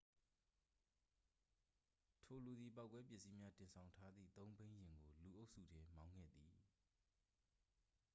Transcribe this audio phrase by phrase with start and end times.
[2.23, 6.51] ထိုလူသည် ပေါက်ကွဲပစ္စည်းများ တင်ဆောင်ထားသည် သုံးဘီးယာဉ်ကို လူအုပ်စုထဲ မောင်းခဲ့သည်